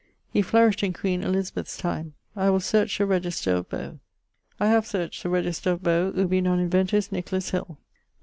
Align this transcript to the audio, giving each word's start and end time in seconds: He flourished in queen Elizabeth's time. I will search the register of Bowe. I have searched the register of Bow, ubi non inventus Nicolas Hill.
He 0.33 0.41
flourished 0.41 0.81
in 0.81 0.93
queen 0.93 1.21
Elizabeth's 1.21 1.77
time. 1.77 2.15
I 2.35 2.49
will 2.49 2.59
search 2.59 2.97
the 2.97 3.05
register 3.05 3.53
of 3.53 3.69
Bowe. 3.69 3.99
I 4.59 4.65
have 4.65 4.87
searched 4.87 5.21
the 5.21 5.29
register 5.29 5.73
of 5.73 5.83
Bow, 5.83 6.11
ubi 6.15 6.41
non 6.41 6.59
inventus 6.59 7.11
Nicolas 7.11 7.51
Hill. 7.51 7.77